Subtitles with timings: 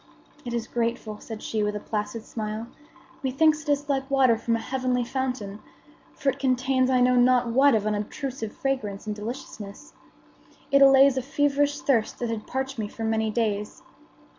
[0.43, 2.65] "It is grateful," said she with a placid smile.
[3.21, 5.59] "Methinks it is like water from a heavenly fountain;
[6.15, 9.93] for it contains I know not what of unobtrusive fragrance and deliciousness.
[10.71, 13.83] It allays a feverish thirst that had parched me for many days.